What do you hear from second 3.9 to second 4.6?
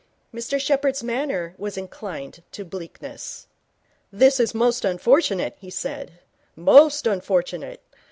'This is